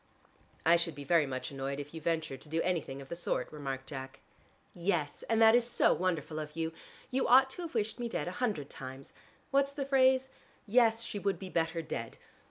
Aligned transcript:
"I 0.65 0.77
should 0.77 0.95
be 0.95 1.03
very 1.03 1.27
much 1.27 1.51
annoyed 1.51 1.79
if 1.79 1.93
you 1.93 2.01
ventured 2.01 2.41
to 2.41 2.49
do 2.49 2.59
anything 2.63 3.03
of 3.03 3.09
the 3.09 3.15
sort," 3.15 3.51
remarked 3.51 3.85
Jack. 3.85 4.19
"Yes, 4.73 5.21
and 5.29 5.39
that 5.43 5.53
is 5.53 5.69
so 5.69 5.93
wonderful 5.93 6.39
of 6.39 6.55
you. 6.55 6.73
You 7.11 7.27
ought 7.27 7.51
to 7.51 7.61
have 7.61 7.75
wished 7.75 7.99
me 7.99 8.09
dead 8.09 8.27
a 8.27 8.31
hundred 8.41 8.67
times. 8.67 9.13
What's 9.51 9.73
the 9.73 9.85
phrase? 9.85 10.29
'Yes, 10.65 11.03
she 11.03 11.19
would 11.19 11.37
be 11.37 11.49
better 11.49 11.83
dead.' 11.83 12.17